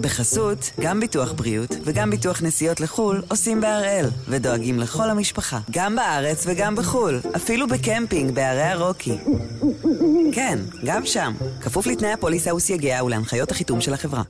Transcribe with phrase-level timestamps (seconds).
[0.00, 6.44] בחסות, גם ביטוח בריאות וגם ביטוח נסיעות לחו"ל עושים בהראל, ודואגים לכל המשפחה, גם בארץ
[6.46, 9.16] וגם בחו"ל, אפילו בקמפינג בערי הרוקי.
[10.32, 14.22] כן, גם שם, כפוף לתנאי הפוליסה וסייגיה ולהנחיות החיתום של החברה.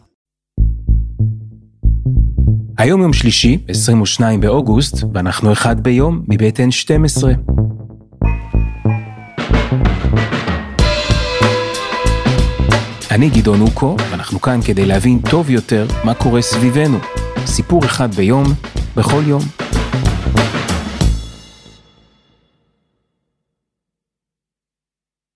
[2.78, 7.24] היום יום שלישי, 22 באוגוסט, ואנחנו אחד ביום מבית N12.
[13.20, 16.98] אני גדעון אוקו, ואנחנו כאן כדי להבין טוב יותר מה קורה סביבנו.
[17.46, 18.44] סיפור אחד ביום,
[18.96, 19.42] בכל יום.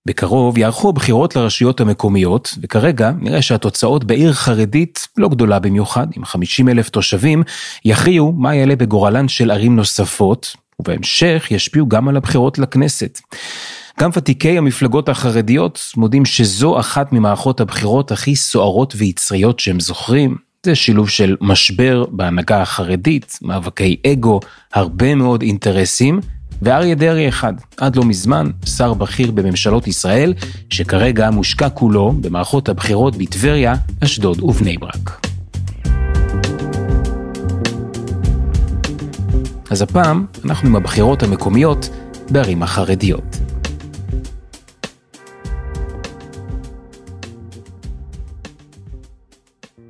[0.07, 6.69] בקרוב יערכו הבחירות לרשויות המקומיות, וכרגע נראה שהתוצאות בעיר חרדית לא גדולה במיוחד, עם 50
[6.69, 7.43] אלף תושבים,
[7.85, 13.19] יכריעו מה יעלה בגורלן של ערים נוספות, ובהמשך ישפיעו גם על הבחירות לכנסת.
[13.99, 20.37] גם ותיקי המפלגות החרדיות מודים שזו אחת ממערכות הבחירות הכי סוערות ויצריות שהם זוכרים.
[20.65, 24.39] זה שילוב של משבר בהנהגה החרדית, מאבקי אגו,
[24.73, 26.19] הרבה מאוד אינטרסים,
[26.61, 30.33] ואריה דרעי אחד, עד לא מזמן, שר בכיר בממשלות ישראל,
[30.69, 35.24] שכרגע מושקע כולו במערכות הבחירות בטבריה, אשדוד ובני ברק.
[39.69, 41.89] אז הפעם אנחנו עם הבחירות המקומיות
[42.31, 43.23] בערים החרדיות.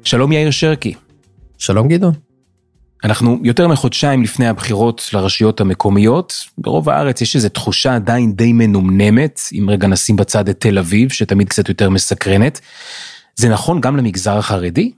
[0.03, 0.93] שלום יאיר שרקי.
[1.57, 2.13] שלום גדעון.
[3.03, 6.33] אנחנו יותר מחודשיים לפני הבחירות לרשויות המקומיות.
[6.57, 11.11] ברוב הארץ יש איזו תחושה עדיין די מנומנמת, אם רגע נשים בצד את תל אביב,
[11.11, 12.59] שתמיד קצת יותר מסקרנת.
[13.35, 14.91] זה נכון גם למגזר החרדי?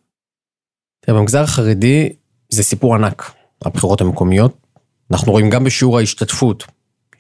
[1.00, 2.10] תראה, במגזר החרדי
[2.50, 3.32] זה סיפור ענק,
[3.66, 4.67] הבחירות המקומיות.
[5.12, 6.66] אנחנו רואים גם בשיעור ההשתתפות,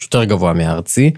[0.02, 1.12] יותר גבוה מהארצי,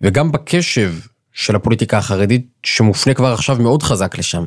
[0.00, 0.94] וגם בקשב
[1.32, 4.44] של הפוליטיקה החרדית, שמופנה כבר עכשיו מאוד חזק לשם.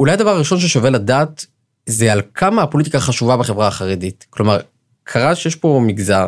[0.00, 1.46] אולי הדבר הראשון ששווה לדעת
[1.86, 4.26] זה על כמה הפוליטיקה חשובה בחברה החרדית.
[4.30, 4.60] כלומר,
[5.04, 6.26] קרה שיש פה מגזר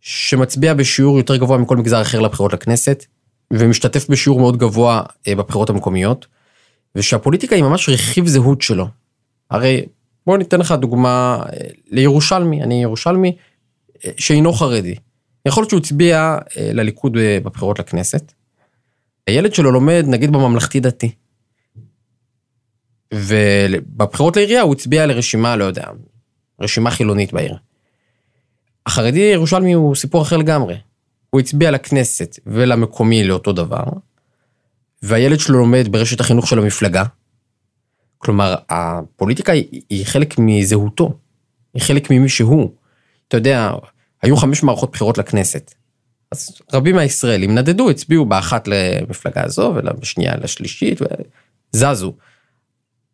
[0.00, 3.04] שמצביע בשיעור יותר גבוה מכל מגזר אחר לבחירות לכנסת,
[3.52, 6.26] ומשתתף בשיעור מאוד גבוה אה, בבחירות המקומיות,
[6.94, 8.88] ושהפוליטיקה היא ממש רכיב זהות שלו.
[9.50, 9.84] הרי
[10.26, 11.58] בוא ניתן לך דוגמה אה,
[11.90, 13.36] לירושלמי, אני ירושלמי
[14.16, 14.94] שאינו חרדי.
[15.46, 17.12] יכול להיות שהוא הצביע לליכוד
[17.44, 18.32] בבחירות לכנסת.
[19.26, 21.12] הילד שלו לומד נגיד בממלכתי דתי.
[23.14, 25.84] ובבחירות לעירייה הוא הצביע לרשימה, לא יודע,
[26.60, 27.56] רשימה חילונית בעיר.
[28.86, 30.76] החרדי ירושלמי הוא סיפור אחר לגמרי.
[31.30, 33.84] הוא הצביע לכנסת ולמקומי לאותו דבר,
[35.02, 37.04] והילד שלו לומד ברשת החינוך של המפלגה.
[38.18, 39.52] כלומר, הפוליטיקה
[39.90, 41.18] היא חלק מזהותו,
[41.74, 42.72] היא חלק ממי שהוא.
[43.32, 43.72] אתה יודע,
[44.22, 45.74] היו חמש מערכות בחירות לכנסת.
[46.32, 51.00] אז רבים מהישראלים נדדו, הצביעו באחת למפלגה הזו ובשנייה לשלישית,
[51.74, 52.14] וזזו.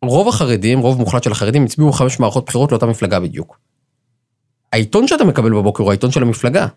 [0.05, 3.59] רוב החרדים, רוב מוחלט של החרדים, הצביעו חמש מערכות בחירות לאותה מפלגה בדיוק.
[4.73, 6.67] העיתון שאתה מקבל בבוקר הוא העיתון של המפלגה.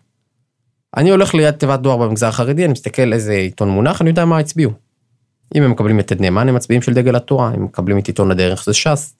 [0.97, 4.37] אני הולך ליד תיבת דואר במגזר החרדי, אני מסתכל איזה עיתון מונח, אני יודע מה
[4.37, 4.71] הצביעו.
[5.55, 8.31] אם הם מקבלים את עד נאמן, הם מצביעים של דגל התורה, אם מקבלים את עיתון
[8.31, 9.15] הדרך, זה ש"ס.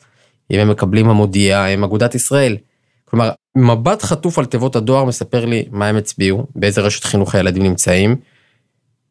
[0.51, 2.57] אם הם מקבלים המודיע, הם אגודת ישראל.
[3.13, 7.63] כלומר, מבט חטוף על תיבות הדואר מספר לי מה הם הצביעו, באיזה רשת חינוך הילדים
[7.63, 8.16] נמצאים.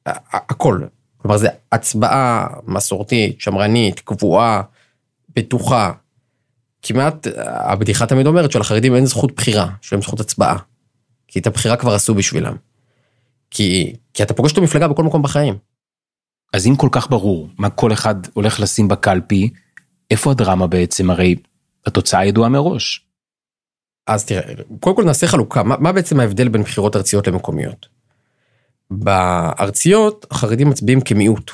[0.06, 0.80] הכל.
[1.16, 4.62] כלומר, זה הצבעה מסורתית, שמרנית, קבועה,
[5.36, 5.92] בטוחה.
[6.82, 10.58] כמעט, הבדיחה תמיד אומרת שלחרדים אין זכות בחירה, יש להם זכות הצבעה.
[11.28, 12.56] כי את הבחירה כבר עשו בשבילם.
[13.50, 15.58] כי, כי אתה פוגש את המפלגה בכל מקום בחיים.
[16.52, 19.50] אז אם כל כך ברור מה כל אחד הולך לשים בקלפי,
[20.10, 21.10] איפה הדרמה בעצם?
[21.10, 21.34] הרי
[21.86, 23.11] התוצאה ידועה מראש.
[24.06, 24.42] אז תראה,
[24.80, 27.86] קודם כל נעשה חלוקה, מה, מה בעצם ההבדל בין בחירות ארציות למקומיות?
[28.90, 31.50] בארציות החרדים מצביעים כמיעוט.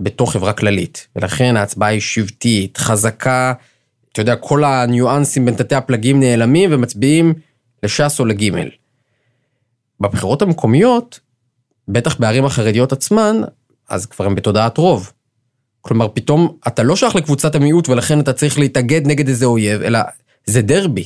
[0.00, 3.52] בתוך חברה כללית, ולכן ההצבעה היא שבטית, חזקה,
[4.12, 7.34] אתה יודע, כל הניואנסים בין תתי הפלגים נעלמים ומצביעים
[7.82, 8.68] לש"ס או לגימל.
[10.00, 11.20] בבחירות המקומיות,
[11.88, 13.36] בטח בערים החרדיות עצמן,
[13.88, 15.12] אז כבר הם בתודעת רוב.
[15.80, 19.98] כלומר, פתאום אתה לא שייך לקבוצת המיעוט ולכן אתה צריך להתאגד נגד איזה אויב, אלא
[20.46, 21.04] זה דרבי.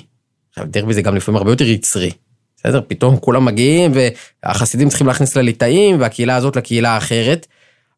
[0.53, 2.11] עכשיו, דרבי זה גם לפעמים הרבה יותר יצרי.
[2.57, 2.81] בסדר?
[2.89, 3.93] פתאום כולם מגיעים
[4.45, 7.47] והחסידים צריכים להכניס לליטאים והקהילה הזאת לקהילה האחרת.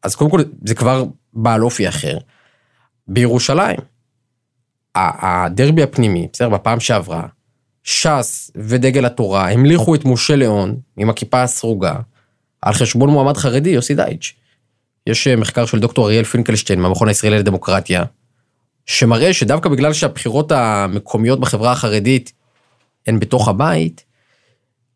[0.03, 2.17] אז קודם כל זה כבר בעל אופי אחר.
[3.07, 3.77] בירושלים,
[4.95, 7.27] הדרבי הפנימי, בסדר, בפעם שעברה,
[7.83, 11.95] ש"ס ודגל התורה המליכו את משה ליאון עם הכיפה הסרוגה
[12.61, 14.33] על חשבון מועמד חרדי, יוסי דייטש.
[15.07, 18.03] יש אה, מחקר של דוקטור אריאל פינקלשטיין מהמכון הישראלי לדמוקרטיה,
[18.85, 22.33] שמראה שדווקא בגלל שהבחירות המקומיות בחברה החרדית
[23.07, 24.05] הן בתוך הבית,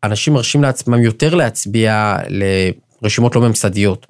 [0.04, 2.16] אנשים מרשים לעצמם יותר להצביע
[3.02, 4.06] לרשימות לא ממסדיות.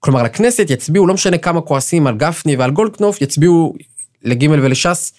[0.00, 3.74] כלומר, לכנסת יצביעו, לא משנה כמה כועסים על גפני ועל גולדקנופ, יצביעו
[4.22, 5.12] לגימל ולש"ס,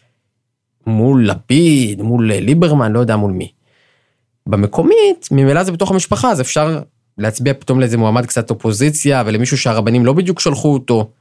[0.87, 3.51] מול לפיד, מול ליברמן, לא יודע מול מי.
[4.47, 6.81] במקומית, ממילא זה בתוך המשפחה, אז אפשר
[7.17, 11.11] להצביע פתאום לאיזה מועמד קצת אופוזיציה, ולמישהו שהרבנים לא בדיוק שלחו אותו,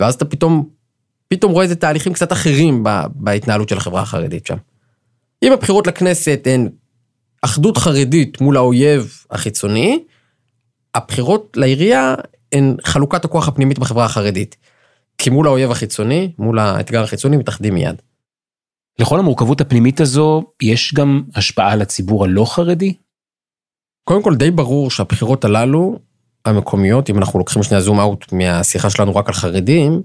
[0.00, 0.68] ואז אתה פתאום,
[1.28, 2.84] פתאום רואה איזה תהליכים קצת אחרים
[3.14, 4.56] בהתנהלות של החברה החרדית שם.
[5.42, 6.68] אם הבחירות לכנסת הן
[7.42, 10.04] אחדות חרדית מול האויב החיצוני,
[10.94, 12.14] הבחירות לעירייה
[12.52, 14.56] הן חלוקת הכוח הפנימית בחברה החרדית.
[15.18, 18.02] כי מול האויב החיצוני, מול האתגר החיצוני, מתאחדים מיד.
[18.98, 22.94] לכל המורכבות הפנימית הזו, יש גם השפעה על הציבור הלא חרדי?
[24.04, 25.98] קודם כל די ברור שהבחירות הללו,
[26.44, 30.02] המקומיות, אם אנחנו לוקחים שנייה זום אאוט מהשיחה שלנו רק על חרדים,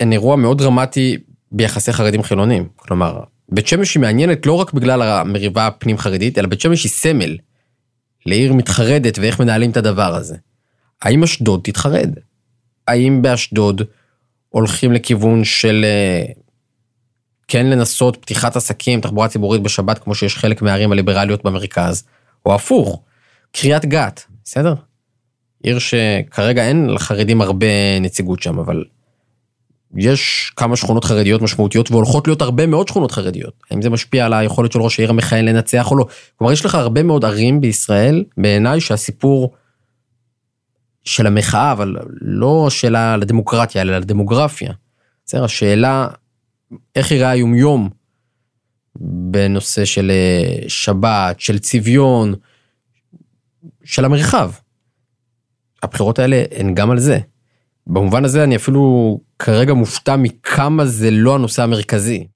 [0.00, 1.18] הן אירוע מאוד דרמטי
[1.52, 2.68] ביחסי חרדים חילונים.
[2.76, 6.92] כלומר, בית שמש היא מעניינת לא רק בגלל המריבה הפנים חרדית, אלא בית שמש היא
[6.92, 7.36] סמל
[8.26, 10.36] לעיר מתחרדת ואיך מנהלים את הדבר הזה.
[11.02, 12.10] האם אשדוד תתחרד?
[12.88, 13.82] האם באשדוד
[14.48, 16.32] הולכים לכיוון של אה,
[17.48, 22.04] כן לנסות פתיחת עסקים, תחבורה ציבורית בשבת, כמו שיש חלק מהערים הליברליות במרכז,
[22.46, 23.02] או הפוך,
[23.52, 24.74] קריית גת, בסדר?
[25.62, 28.84] עיר שכרגע אין לחרדים הרבה נציגות שם, אבל
[29.94, 33.54] יש כמה שכונות חרדיות משמעותיות והולכות להיות הרבה מאוד שכונות חרדיות.
[33.70, 36.06] האם זה משפיע על היכולת של ראש העיר המכהן לנצח או לא?
[36.36, 39.54] כלומר, יש לך הרבה מאוד ערים בישראל, בעיניי, שהסיפור
[41.04, 44.72] של המחאה, אבל לא שאלה לדמוקרטיה, אלא לדמוגרפיה.
[45.26, 46.08] בסדר, השאלה
[46.96, 47.90] איך יראה היומיום
[49.30, 52.34] בנושא של אה, שבת, של צביון,
[53.84, 54.50] של המרחב.
[55.82, 57.18] הבחירות האלה הן גם על זה.
[57.86, 62.26] במובן הזה אני אפילו כרגע מופתע מכמה זה לא הנושא המרכזי.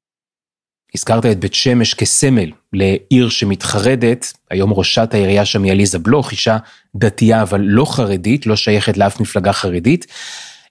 [0.95, 6.59] הזכרת את בית שמש כסמל לעיר שמתחרדת, היום ראשת העירייה שם היא עליזה בלוך, אישה
[6.97, 10.07] דתייה אבל לא חרדית, לא שייכת לאף מפלגה חרדית.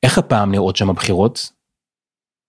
[0.04, 1.52] איך הפעם נראות שם הבחירות?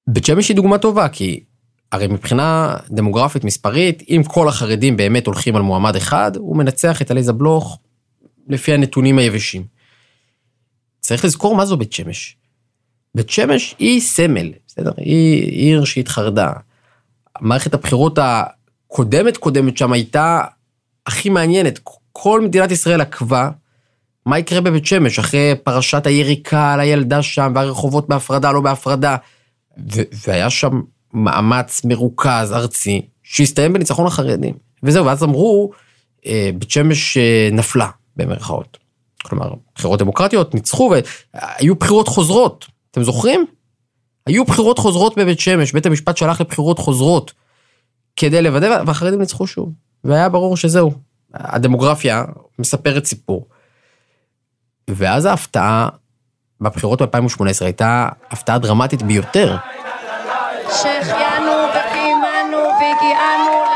[0.08, 1.44] בית שמש היא דוגמה טובה, כי
[1.92, 7.10] הרי מבחינה דמוגרפית מספרית, אם כל החרדים באמת הולכים על מועמד אחד, הוא מנצח את
[7.10, 7.78] עליזה בלוך
[8.48, 9.79] לפי הנתונים היבשים.
[11.00, 12.36] צריך לזכור מה זו בית שמש.
[13.14, 14.90] בית שמש היא סמל, בסדר?
[14.96, 16.52] היא עיר שהתחרדה.
[17.40, 20.40] מערכת הבחירות הקודמת קודמת שם הייתה
[21.06, 21.80] הכי מעניינת.
[22.12, 23.50] כל מדינת ישראל עקבה
[24.26, 29.16] מה יקרה בבית שמש אחרי פרשת היריקה על הילדה שם והרחובות בהפרדה, לא בהפרדה.
[30.26, 30.80] והיה שם
[31.14, 34.54] מאמץ מרוכז ארצי שהסתיים בניצחון החרדים.
[34.82, 35.70] וזהו, ואז אמרו,
[36.26, 38.78] אה, בית שמש אה, נפלה, במרכאות.
[39.22, 40.92] כלומר, בחירות דמוקרטיות ניצחו
[41.34, 43.46] והיו בחירות חוזרות, אתם זוכרים?
[44.26, 47.32] היו בחירות חוזרות בבית שמש, בית המשפט שלח לבחירות חוזרות
[48.16, 49.72] כדי לוודא, והחרדים ניצחו שוב.
[50.04, 50.92] והיה ברור שזהו,
[51.34, 52.24] הדמוגרפיה
[52.58, 53.46] מספרת סיפור.
[54.90, 55.88] ואז ההפתעה
[56.60, 59.56] בבחירות ב-2018 הייתה הפתעה דרמטית ביותר.
[60.68, 63.69] שהחיינו וקיימנו והגיענו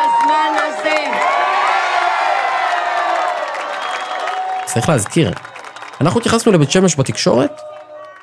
[4.75, 5.31] צריך להזכיר,
[6.01, 7.61] אנחנו התייחסנו לבית שמש בתקשורת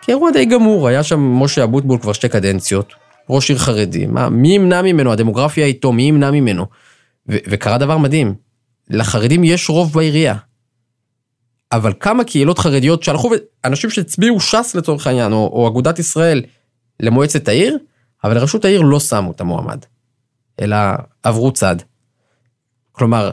[0.02, 2.94] כאירוע די גמור, היה שם משה אבוטבול כבר שתי קדנציות,
[3.30, 6.66] ראש עיר חרדי, מה, מי ימנע ממנו, הדמוגרפיה איתו, מי ימנע ממנו?
[7.30, 8.36] ו- וקרה דבר מדהים,
[8.90, 10.36] לחרדים יש רוב בעירייה.
[11.72, 13.32] אבל כמה קהילות חרדיות שהלכו,
[13.66, 16.42] אנשים שהצביעו ש"ס לצורך העניין, או, או אגודת ישראל
[17.00, 17.78] למועצת העיר,
[18.24, 19.86] אבל לראשות העיר לא שמו את המועמד,
[20.62, 20.78] אלא
[21.24, 21.76] עברו צד.
[22.92, 23.30] כלומר,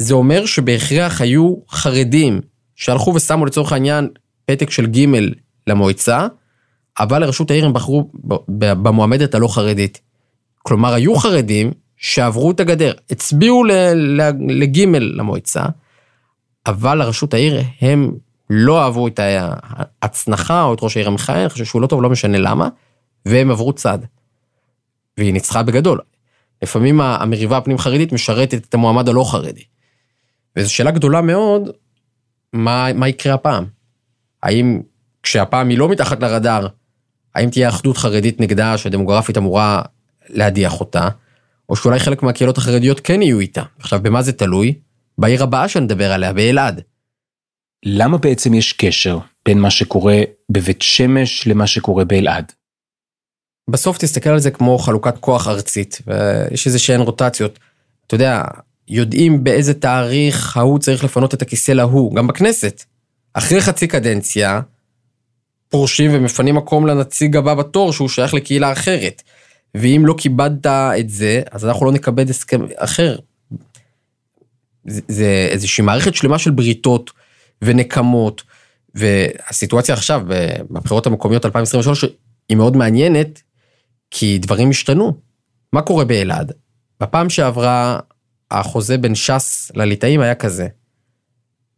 [0.00, 2.40] זה אומר שבהכרח היו חרדים
[2.74, 4.08] שהלכו ושמו לצורך העניין
[4.46, 5.06] פתק של ג'
[5.66, 6.26] למועצה,
[7.00, 8.10] אבל לראשות העיר הם בחרו
[8.48, 10.00] במועמדת הלא חרדית.
[10.62, 13.64] כלומר, היו חרדים שעברו את הגדר, הצביעו
[14.48, 15.64] לג' למועצה,
[16.66, 18.12] אבל לראשות העיר הם
[18.50, 22.38] לא אהבו את ההצנחה או את ראש העיר המכהן, חשבו שהוא לא טוב, לא משנה
[22.38, 22.68] למה,
[23.26, 23.98] והם עברו צד.
[25.18, 26.00] והיא ניצחה בגדול.
[26.62, 29.64] לפעמים המריבה הפנים חרדית משרתת את המועמד הלא חרדי.
[30.56, 31.70] וזו שאלה גדולה מאוד,
[32.52, 33.66] מה, מה יקרה הפעם?
[34.42, 34.80] האם
[35.22, 36.66] כשהפעם היא לא מתחת לרדאר,
[37.34, 39.82] האם תהיה אחדות חרדית נגדה שהדמוגרפית אמורה
[40.28, 41.08] להדיח אותה,
[41.68, 43.62] או שאולי חלק מהקהילות החרדיות כן יהיו איתה.
[43.78, 44.74] עכשיו, במה זה תלוי?
[45.18, 46.80] בעיר הבאה שנדבר עליה, באלעד.
[47.84, 52.52] למה בעצם יש קשר בין מה שקורה בבית שמש למה שקורה באלעד?
[53.70, 57.58] בסוף תסתכל על זה כמו חלוקת כוח ארצית, ויש איזה שהן רוטציות.
[58.06, 58.42] אתה יודע,
[58.90, 62.84] יודעים באיזה תאריך ההוא צריך לפנות את הכיסא להוא, גם בכנסת.
[63.34, 64.60] אחרי חצי קדנציה,
[65.68, 69.22] פורשים ומפנים מקום לנציג הבא בתור שהוא שייך לקהילה אחרת.
[69.74, 73.18] ואם לא כיבדת את זה, אז אנחנו לא נכבד הסכם אחר.
[74.86, 77.10] זה, זה איזושהי מערכת שלמה של בריתות
[77.62, 78.42] ונקמות,
[78.94, 80.22] והסיטואציה עכשיו,
[80.70, 82.04] בבחירות המקומיות 2023,
[82.48, 83.42] היא מאוד מעניינת,
[84.10, 85.12] כי דברים השתנו.
[85.72, 86.52] מה קורה באלעד?
[87.00, 87.98] בפעם שעברה
[88.50, 90.68] החוזה בין ש"ס לליטאים היה כזה.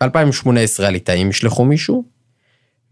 [0.02, 2.04] ב-2018 הליטאים ישלחו מישהו,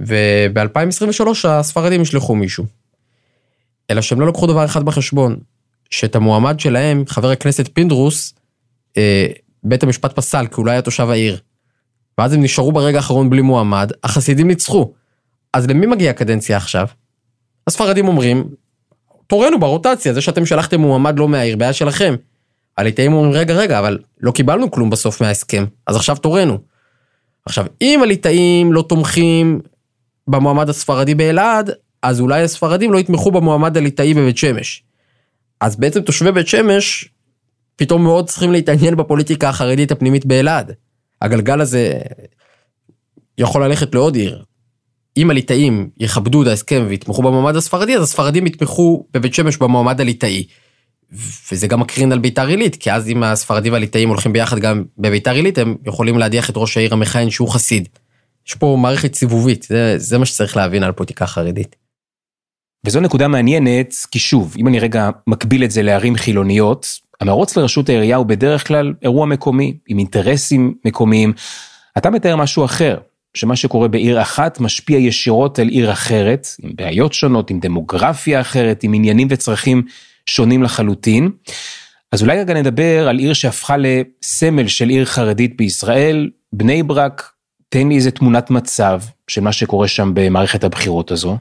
[0.00, 2.66] וב-2023 הספרדים ישלחו מישהו.
[3.90, 5.37] אלא שהם לא לקחו דבר אחד בחשבון,
[5.90, 8.34] שאת המועמד שלהם, חבר הכנסת פינדרוס,
[8.96, 9.26] אה,
[9.64, 11.40] בית המשפט פסל כי הוא לא היה תושב העיר.
[12.18, 14.92] ואז הם נשארו ברגע האחרון בלי מועמד, החסידים ניצחו.
[15.52, 16.87] אז למי מגיעה הקדנציה עכשיו?
[17.66, 18.49] הספרדים אומרים,
[19.26, 22.14] תורנו ברוטציה, זה שאתם שלחתם מועמד לא מהעיר, בעיה שלכם.
[22.78, 26.58] הליטאים אומרים, רגע, רגע, אבל לא קיבלנו כלום בסוף מההסכם, אז עכשיו תורנו.
[27.46, 29.60] עכשיו, אם הליטאים לא תומכים
[30.28, 31.70] במועמד הספרדי באלעד,
[32.02, 34.82] אז אולי הספרדים לא יתמכו במועמד הליטאי בבית שמש.
[35.60, 37.08] אז בעצם תושבי בית שמש
[37.76, 40.72] פתאום מאוד צריכים להתעניין בפוליטיקה החרדית הפנימית באלעד.
[41.22, 42.00] הגלגל הזה
[43.38, 44.44] יכול ללכת לעוד עיר.
[45.16, 50.44] אם הליטאים יכבדו את ההסכם ויתמכו במועמד הספרדי, אז הספרדים יתמכו בבית שמש במועמד הליטאי.
[51.52, 55.33] וזה גם מקרין על ביתר עילית, כי אז אם הספרדים והליטאים הולכים ביחד גם בביתר
[55.33, 57.88] עילית, הם יכולים להדיח את ראש העיר המכהן שהוא חסיד.
[58.49, 61.76] יש פה מערכת סיבובית, זה, זה מה שצריך להבין על פוליטיקה חרדית.
[62.87, 66.87] וזו נקודה מעניינת, כי שוב, אם אני רגע מקביל את זה לערים חילוניות,
[67.21, 71.33] המרוץ לראשות העירייה הוא בדרך כלל אירוע מקומי, עם אינטרסים מקומיים.
[71.99, 72.99] אתה מתאר משהו אחר,
[73.35, 78.83] שמה שקורה בעיר אחת משפיע ישירות על עיר אחרת, עם בעיות שונות, עם דמוגרפיה אחרת,
[78.83, 79.83] עם עניינים וצרכים
[80.30, 81.30] שונים לחלוטין.
[82.12, 87.32] אז אולי רגע נדבר על עיר שהפכה לסמל של עיר חרדית בישראל, בני ברק,
[87.68, 91.38] תן לי איזה תמונת מצב של מה שקורה שם במערכת הבחירות הזו.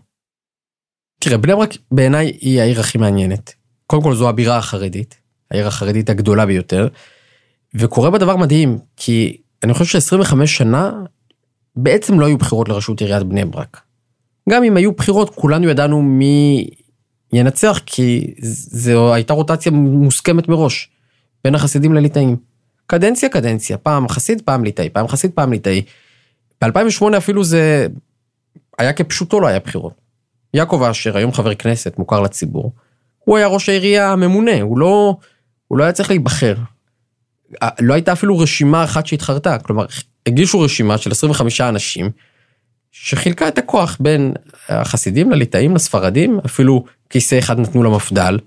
[1.19, 3.53] תראה, בני ברק בעיניי היא העיר הכי מעניינת.
[3.87, 5.15] קודם כל זו הבירה החרדית,
[5.51, 6.87] העיר החרדית הגדולה ביותר,
[7.75, 10.91] וקורה בה דבר מדהים, כי אני חושב ש-25 שנה
[11.75, 13.81] בעצם לא היו בחירות לראשות עיריית בני ברק.
[14.49, 16.67] גם אם היו בחירות, כולנו ידענו מי
[17.33, 20.89] ינצח, כי זו הייתה רוטציה מוסכמת מראש,
[21.43, 22.35] בין החסידים לליטאים.
[22.87, 25.81] קדנציה קדנציה, פעם חסיד, פעם ליטאי, פעם חסיד, פעם ליטאי.
[26.61, 27.87] ב-2008 אפילו זה
[28.77, 29.93] היה כפשוטו לא היה בחירות.
[30.53, 32.71] יעקב אשר, היום חבר כנסת, מוכר לציבור,
[33.19, 35.17] הוא היה ראש העירייה הממונה, הוא לא,
[35.67, 36.55] הוא לא היה צריך להיבחר.
[37.79, 39.85] לא הייתה אפילו רשימה אחת שהתחרתה, כלומר,
[40.25, 42.09] הגישו רשימה של 25 אנשים,
[42.91, 44.33] שחילקה את הכוח בין
[44.69, 48.39] החסידים לליטאים לספרדים, אפילו כיסא אחד נתנו למפד"ל,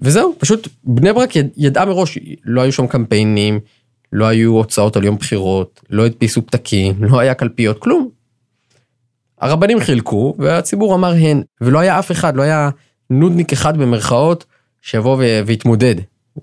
[0.00, 3.60] וזהו, פשוט בני ברק יד, ידעה מראש, לא היו שם קמפיינים,
[4.12, 8.08] לא היו הוצאות על יום בחירות, לא הדפיסו פתקים, לא היה קלפיות, כלום.
[9.40, 12.70] הרבנים חילקו והציבור אמר הן, ולא היה אף אחד, לא היה
[13.10, 14.44] נודניק אחד במרכאות
[14.82, 15.94] שיבוא ויתמודד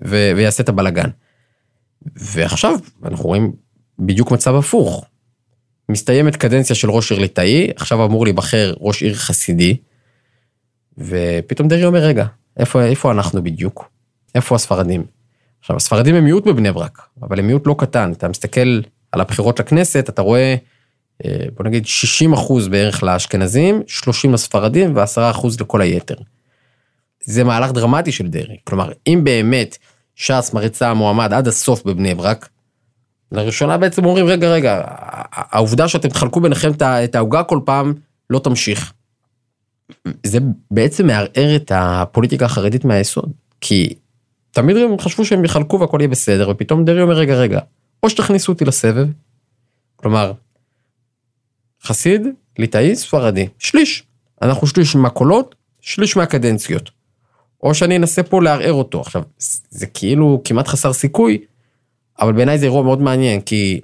[0.02, 1.08] ויעשה את הבלגן.
[2.16, 3.52] ועכשיו אנחנו רואים
[3.98, 5.04] בדיוק מצב הפוך.
[5.88, 9.76] מסתיימת קדנציה של ראש עיר ליטאי, עכשיו אמור להיבחר ראש עיר חסידי,
[10.98, 12.26] ופתאום דרעי אומר, רגע,
[12.56, 13.90] איפה, איפה אנחנו בדיוק?
[14.34, 15.04] איפה הספרדים?
[15.60, 18.12] עכשיו, הספרדים הם מיעוט בבני ברק, אבל הם מיעוט לא קטן.
[18.12, 18.80] אתה מסתכל
[19.12, 20.54] על הבחירות לכנסת, אתה רואה,
[21.24, 26.16] אה, בוא נגיד, 60 אחוז בערך לאשכנזים, 30 לספרדים ו-10 אחוז לכל היתר.
[27.24, 28.56] זה מהלך דרמטי של דרעי.
[28.64, 29.76] כלומר, אם באמת
[30.14, 32.48] ש"ס מריצה מועמד עד הסוף בבני ברק,
[33.32, 34.82] לראשונה בעצם אומרים, רגע, רגע,
[35.32, 37.94] העובדה שאתם תחלקו ביניכם את העוגה כל פעם,
[38.30, 38.92] לא תמשיך.
[40.26, 40.38] זה
[40.70, 43.94] בעצם מערער את הפוליטיקה החרדית מהיסוד, כי
[44.50, 47.60] תמיד הם חשבו שהם יחלקו והכל יהיה בסדר, ופתאום דרעי אומר, רגע, רגע,
[48.02, 49.06] או שתכניסו אותי לסבב,
[49.96, 50.32] כלומר,
[51.82, 52.26] חסיד,
[52.58, 54.04] ליטאי, ספרדי, שליש.
[54.42, 56.90] אנחנו שליש מהקולות, שליש מהקדנציות.
[57.62, 59.00] או שאני אנסה פה לערער אותו.
[59.00, 59.22] עכשיו,
[59.70, 61.38] זה כאילו כמעט חסר סיכוי,
[62.20, 63.80] אבל בעיניי זה אירוע מאוד מעניין, כי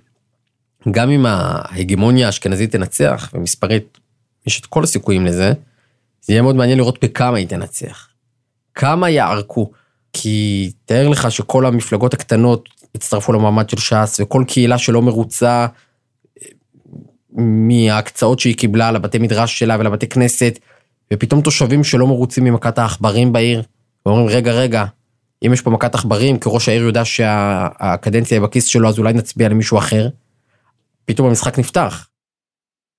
[0.90, 3.98] גם אם ההגמוניה האשכנזית תנצח, ומספרית
[4.46, 5.52] יש את כל הסיכויים לזה,
[6.22, 8.08] זה יהיה מאוד מעניין לראות בכמה היא תנצח.
[8.74, 9.70] כמה יערקו.
[10.14, 15.66] כי תאר לך שכל המפלגות הקטנות יצטרפו למעמד של ש"ס, וכל קהילה שלא מרוצה
[16.42, 16.48] אה,
[17.32, 20.58] מההקצאות שהיא קיבלה לבתי מדרש שלה ולבתי כנסת,
[21.12, 23.62] ופתאום תושבים שלא מרוצים ממכת העכברים בעיר,
[24.06, 24.84] ואומרים רגע רגע,
[25.46, 29.12] אם יש פה מכת עכברים, כי ראש העיר יודע שהקדנציה היא בכיס שלו, אז אולי
[29.12, 30.08] נצביע למישהו אחר.
[31.04, 32.08] פתאום המשחק נפתח.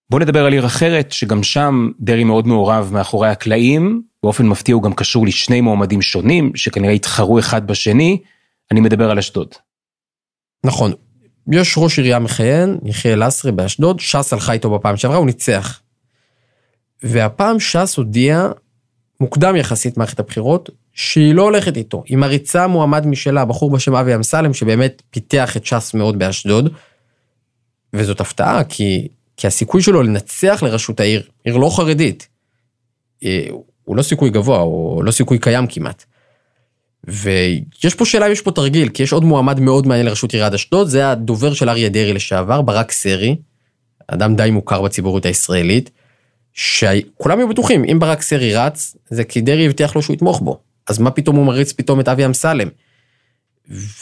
[0.10, 4.84] בוא נדבר על עיר אחרת, שגם שם דרעי מאוד מעורב מאחורי הקלעים, באופן מפתיע הוא
[4.84, 8.22] גם קשור לשני מועמדים שונים, שכנראה יתחרו אחד בשני,
[8.72, 9.48] אני מדבר על אשדוד.
[10.64, 10.94] נכון,
[11.52, 15.82] יש ראש עירייה מכהן, יחיאל לסרי באשדוד, ש"ס הלכה איתו בפעם שעברה, הוא ניצח.
[17.04, 18.48] והפעם ש"ס הודיע,
[19.20, 22.04] מוקדם יחסית מערכת הבחירות, שהיא לא הולכת איתו.
[22.06, 26.74] היא מריצה מועמד משלה, בחור בשם אבי אמסלם, שבאמת פיתח את ש"ס מאוד באשדוד.
[27.94, 32.28] וזאת הפתעה, כי, כי הסיכוי שלו לנצח לראשות העיר, עיר לא חרדית,
[33.24, 33.48] אה,
[33.84, 36.04] הוא לא סיכוי גבוה, הוא לא סיכוי קיים כמעט.
[37.04, 40.54] ויש פה שאלה אם יש פה תרגיל, כי יש עוד מועמד מאוד מעניין לראשות עיריית
[40.54, 43.36] אשדוד, זה הדובר של אריה דרעי לשעבר, ברק סרי,
[44.08, 45.92] אדם די מוכר בציבוריות הישראלית,
[46.54, 50.60] שכולם היו בטוחים, אם ברק סרי רץ, זה כי דרעי הבטיח לו שהוא יתמוך בו.
[50.90, 52.68] אז מה פתאום הוא מריץ פתאום את אבי אמסלם?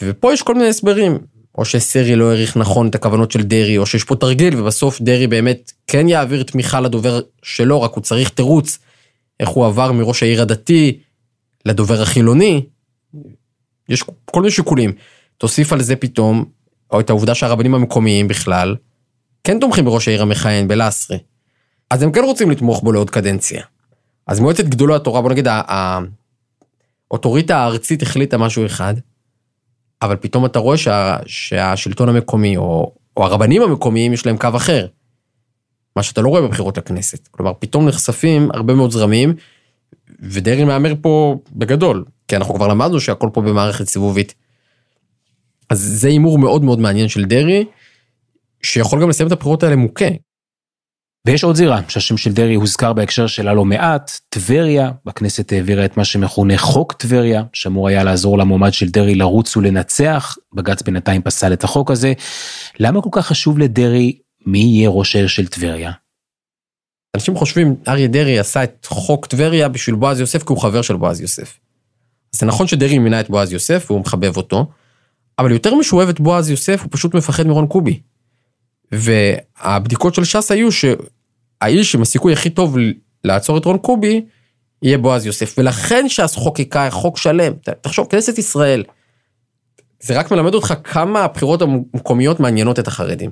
[0.01, 1.17] ופה יש כל מיני הסברים,
[1.57, 5.27] או שסרי לא העריך נכון את הכוונות של דרעי, או שיש פה תרגיל, ובסוף דרעי
[5.27, 8.79] באמת כן יעביר תמיכה לדובר שלו, רק הוא צריך תירוץ,
[9.39, 10.99] איך הוא עבר מראש העיר הדתי
[11.65, 12.65] לדובר החילוני.
[13.89, 14.93] יש כל מיני שיקולים.
[15.37, 16.45] תוסיף על זה פתאום,
[16.91, 18.75] או את העובדה שהרבנים המקומיים בכלל,
[19.43, 21.17] כן תומכים בראש העיר המכהן, בלאסרי.
[21.89, 23.63] אז הם כן רוצים לתמוך בו לעוד קדנציה.
[24.27, 25.47] אז מועצת גדולי התורה, בוא נגיד,
[27.13, 28.93] האוטוריטה הארצית החליטה משהו אחד,
[30.01, 34.87] אבל פתאום אתה רואה שה, שהשלטון המקומי, או, או הרבנים המקומיים, יש להם קו אחר.
[35.95, 37.27] מה שאתה לא רואה בבחירות לכנסת.
[37.27, 39.33] כלומר, פתאום נחשפים הרבה מאוד זרמים,
[40.19, 44.33] ודרעי מהמר פה בגדול, כי אנחנו כבר למדנו שהכל פה במערכת סיבובית.
[45.69, 47.65] אז זה הימור מאוד מאוד מעניין של דרעי,
[48.63, 50.09] שיכול גם לסיים את הבחירות האלה מוכה.
[51.27, 55.97] ויש עוד זירה שהשם של דרעי הוזכר בהקשר שלה לא מעט, טבריה, בכנסת העבירה את
[55.97, 61.53] מה שמכונה חוק טבריה, שאמור היה לעזור למועמד של דרעי לרוץ ולנצח, בג"ץ בינתיים פסל
[61.53, 62.13] את החוק הזה.
[62.79, 65.91] למה כל כך חשוב לדרעי מי יהיה ראש העיר של טבריה?
[67.15, 70.95] אנשים חושבים, אריה דרעי עשה את חוק טבריה בשביל בועז יוסף כי הוא חבר של
[70.95, 71.59] בועז יוסף.
[72.33, 74.65] אז זה נכון שדרעי מינה את בועז יוסף והוא מחבב אותו,
[75.39, 77.99] אבל יותר משהוא אוהב את בועז יוסף, הוא פשוט מפחד מרון קובי.
[78.91, 80.69] והבדיקות של ש"ס היו
[81.63, 82.77] שהאיש עם הסיכוי הכי טוב
[83.23, 84.25] לעצור את רון קובי,
[84.81, 85.55] יהיה בועז יוסף.
[85.57, 87.53] ולכן ש"ס חוקקה חוק שלם.
[87.81, 88.83] תחשוב, כנסת ישראל,
[89.99, 93.31] זה רק מלמד אותך כמה הבחירות המקומיות מעניינות את החרדים.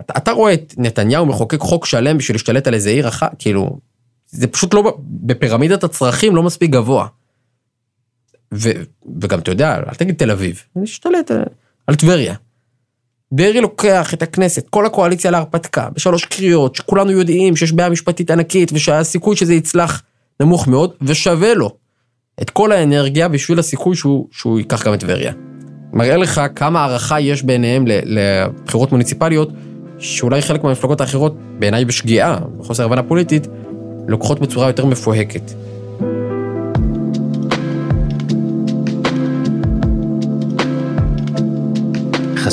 [0.00, 3.78] אתה, אתה רואה את נתניהו מחוקק חוק שלם בשביל להשתלט על איזה עיר אחת, כאילו,
[4.26, 7.06] זה פשוט לא, בפירמידת הצרכים לא מספיק גבוה.
[8.54, 8.70] ו,
[9.20, 11.44] וגם אתה יודע, אל תגיד תל אביב, נשתלט על,
[11.86, 12.34] על טבריה.
[13.32, 18.72] דרעי לוקח את הכנסת, כל הקואליציה להרפתקה, בשלוש קריאות, שכולנו יודעים שיש בעיה משפטית ענקית
[18.72, 20.02] ושהסיכוי שזה יצלח
[20.40, 21.70] נמוך מאוד, ושווה לו
[22.42, 25.32] את כל האנרגיה בשביל הסיכוי שהוא, שהוא ייקח גם את טבריה.
[25.92, 29.48] מראה לך כמה הערכה יש ביניהם לבחירות מוניציפליות,
[29.98, 33.46] שאולי חלק מהמפלגות האחרות, בעיניי בשגיאה, בחוסר הבנה פוליטית,
[34.08, 35.52] לוקחות בצורה יותר מפוהקת.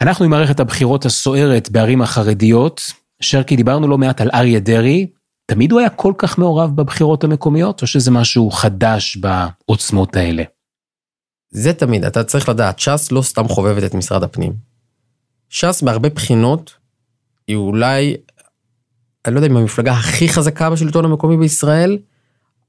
[0.00, 2.92] אנחנו עם מערכת הבחירות הסוערת בערים החרדיות.
[3.20, 5.06] שרקי, דיברנו לא מעט על אריה דרעי.
[5.46, 10.42] תמיד הוא היה כל כך מעורב בבחירות המקומיות, או שזה משהו חדש בעוצמות האלה?
[11.50, 14.52] זה תמיד, אתה צריך לדעת, ש"ס לא סתם חובבת את משרד הפנים.
[15.48, 16.74] ש"ס בהרבה בחינות
[17.48, 18.16] היא אולי,
[19.24, 21.98] אני לא יודע אם המפלגה הכי חזקה בשלטון המקומי בישראל,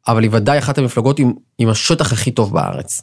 [0.08, 3.02] אבל היא ודאי אחת המפלגות עם, עם השטח הכי טוב בארץ.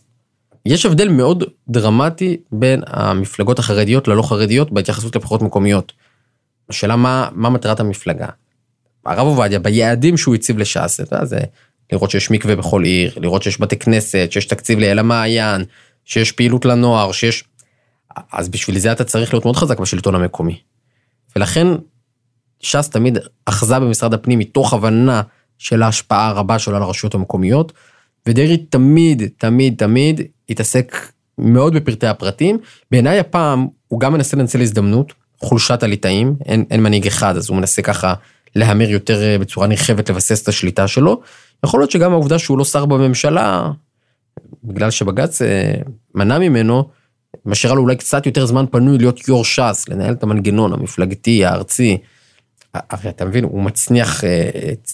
[0.66, 5.92] יש הבדל מאוד דרמטי בין המפלגות החרדיות ללא חרדיות בהתייחסות לבחירות מקומיות.
[6.68, 8.29] השאלה מה, מה מטרת המפלגה.
[9.07, 11.38] הרב עובדיה ביעדים שהוא הציב לש"ס, זה
[11.92, 15.64] לראות שיש מקווה בכל עיר, לראות שיש בתי כנסת, שיש תקציב לאל המעיין,
[16.05, 17.44] שיש פעילות לנוער, שיש...
[18.33, 20.61] אז בשביל זה אתה צריך להיות מאוד חזק בשלטון המקומי.
[21.37, 21.66] ולכן
[22.61, 25.22] ש"ס תמיד אחזה במשרד הפנים מתוך הבנה
[25.59, 27.72] של ההשפעה הרבה שלו על הרשויות המקומיות,
[28.27, 32.59] ודרעי תמיד, תמיד, תמיד התעסק מאוד בפרטי הפרטים.
[32.90, 37.57] בעיניי הפעם הוא גם מנסה לנצל הזדמנות, חולשת הליטאים, אין, אין מנהיג אחד, אז הוא
[37.57, 38.14] מנסה ככה
[38.57, 41.20] להמר יותר אה, בצורה נרחבת לבסס את השליטה שלו.
[41.64, 43.70] יכול להיות שגם העובדה שהוא לא שר בממשלה,
[44.64, 45.74] בגלל שבג"ץ אה,
[46.14, 46.88] מנע ממנו,
[47.46, 51.98] משאירה לו אולי קצת יותר זמן פנוי להיות יו"ר ש"ס, לנהל את המנגנון המפלגתי, הארצי.
[52.74, 54.50] הרי אתה מבין, הוא מצניח אה,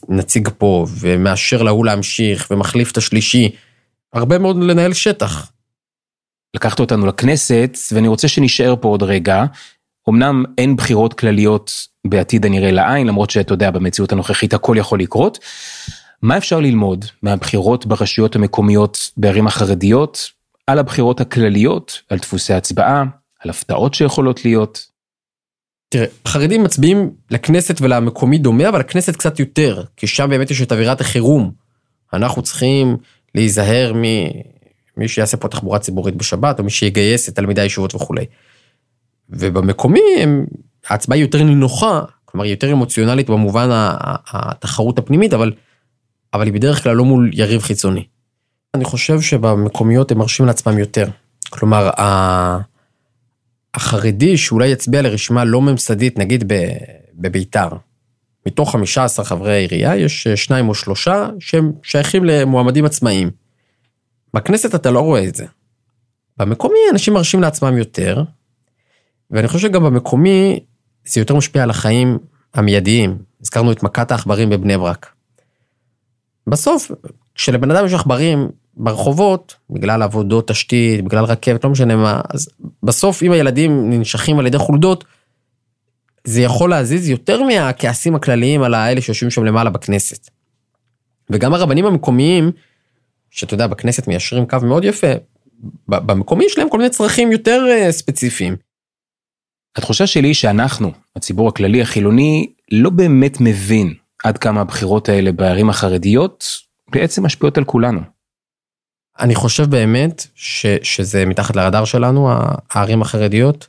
[0.08, 3.50] נציג פה, ומאשר להוא להמשיך, ומחליף את השלישי.
[4.12, 5.52] הרבה מאוד לנהל שטח.
[6.54, 9.44] לקחת אותנו לכנסת, ואני רוצה שנשאר פה עוד רגע.
[10.08, 11.72] אמנם אין בחירות כלליות
[12.06, 15.38] בעתיד הנראה לעין, למרות שאתה יודע, במציאות הנוכחית הכל יכול לקרות.
[16.22, 20.30] מה אפשר ללמוד מהבחירות ברשויות המקומיות בערים החרדיות,
[20.66, 23.04] על הבחירות הכלליות, על דפוסי הצבעה,
[23.40, 24.86] על הפתעות שיכולות להיות?
[25.88, 30.72] תראה, החרדים מצביעים לכנסת ולמקומי דומה, אבל לכנסת קצת יותר, כי שם באמת יש את
[30.72, 31.52] אווירת החירום.
[32.12, 32.96] אנחנו צריכים
[33.34, 38.24] להיזהר ממי שיעשה פה תחבורה ציבורית בשבת, או מי שיגייס את תלמידי הישיבות וכולי.
[39.28, 40.46] ובמקומי הם,
[40.88, 43.68] ההצבעה היא יותר נינוחה, כלומר היא יותר אמוציונלית במובן
[44.32, 45.52] התחרות הפנימית, אבל,
[46.34, 48.04] אבל היא בדרך כלל לא מול יריב חיצוני.
[48.74, 51.08] אני חושב שבמקומיות הם מרשים לעצמם יותר.
[51.50, 51.90] כלומר,
[53.74, 56.52] החרדי שאולי יצביע לרשימה לא ממסדית, נגיד
[57.14, 57.68] בביתר,
[58.46, 63.30] מתוך 15 חברי העירייה יש שניים או שלושה שהם שייכים למועמדים עצמאיים.
[64.34, 65.46] בכנסת אתה לא רואה את זה.
[66.36, 68.22] במקומי אנשים מרשים לעצמם יותר,
[69.30, 70.60] ואני חושב שגם במקומי
[71.04, 72.18] זה יותר משפיע על החיים
[72.54, 73.18] המיידיים.
[73.42, 75.12] הזכרנו את מכת העכברים בבני ברק.
[76.46, 76.90] בסוף,
[77.34, 82.48] כשלבן אדם יש עכברים ברחובות, בגלל עבודות תשתית, בגלל רכבת, לא משנה מה, אז
[82.82, 85.04] בסוף אם הילדים ננשכים על ידי חולדות,
[86.30, 90.30] זה יכול להזיז יותר מהכעסים הכלליים על האלה שיושבים שם למעלה בכנסת.
[91.30, 92.52] וגם הרבנים המקומיים,
[93.30, 95.12] שאתה יודע, בכנסת מיישרים קו מאוד יפה,
[95.88, 98.56] במקומי יש להם כל מיני צרכים יותר אה, ספציפיים.
[99.76, 105.70] התחושה שלי היא שאנחנו, הציבור הכללי החילוני, לא באמת מבין עד כמה הבחירות האלה בערים
[105.70, 106.44] החרדיות
[106.92, 108.00] בעצם משפיעות על כולנו.
[109.20, 112.30] אני חושב באמת ש, שזה מתחת לרדאר שלנו,
[112.70, 113.68] הערים החרדיות,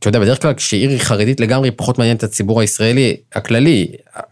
[0.00, 3.88] ואתה יודע, בדרך כלל כשעיר היא חרדית לגמרי, פחות מעניין את הציבור הישראלי הכללי,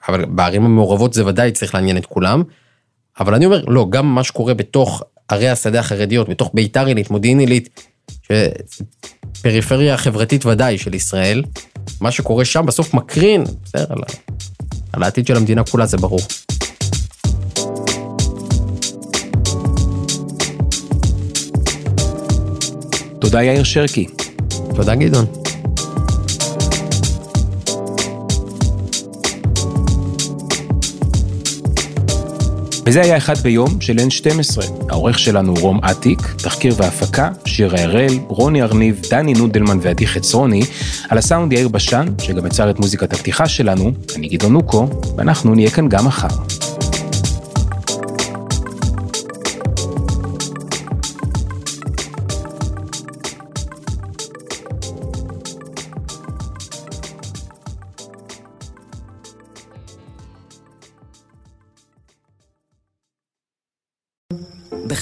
[0.08, 2.42] אבל בערים המעורבות זה ודאי צריך לעניין את כולם.
[3.20, 7.38] אבל אני אומר, לא, גם מה שקורה בתוך ערי השדה החרדיות, בתוך ביתר עילית, מודיעין
[7.38, 7.90] עילית,
[9.42, 11.42] פריפריה חברתית ודאי של ישראל,
[12.00, 13.98] מה שקורה שם בסוף מקרין, בסדר, על,
[14.92, 16.20] על העתיד של המדינה כולה זה ברור.
[23.20, 24.06] תודה יאיר שרקי.
[24.74, 25.47] תודה גדעון.
[32.88, 34.62] וזה היה אחד ביום של N12.
[34.88, 40.62] העורך שלנו רום אטיק, תחקיר והפקה, שירה הראל, רוני ארניב, דני נודלמן ועדי חצרוני,
[41.08, 45.70] על הסאונד יאיר בשן, שגם יצר את מוזיקת הפתיחה שלנו, אני גדעון נוקו, ואנחנו נהיה
[45.70, 46.67] כאן גם מחר.